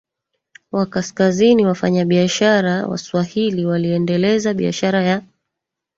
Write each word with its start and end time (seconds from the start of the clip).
wa 0.71 0.85
Kaskazini 0.85 1.65
Wafanyabiashara 1.65 2.87
Waswahili 2.87 3.65
waliendeleza 3.65 4.53
biashara 4.53 5.03
ya 5.03 5.21